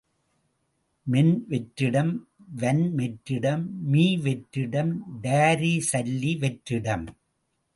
[1.07, 2.09] மென்வெற்றிடம்,
[2.57, 4.93] வன்வெற்றிடம், மீவெற்றிடம்,
[5.23, 7.07] டாரிசல்லி வெற்றிடம்.